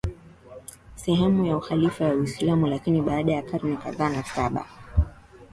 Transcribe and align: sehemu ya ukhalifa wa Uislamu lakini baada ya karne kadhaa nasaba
sehemu 0.95 1.45
ya 1.45 1.57
ukhalifa 1.57 2.05
wa 2.05 2.13
Uislamu 2.13 2.67
lakini 2.67 3.01
baada 3.01 3.33
ya 3.33 3.41
karne 3.41 3.77
kadhaa 3.77 4.09
nasaba 4.09 4.65